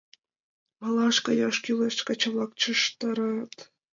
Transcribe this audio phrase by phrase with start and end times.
[0.79, 3.55] Малаш каяш кӱлеш!— каче-влак чыштырат.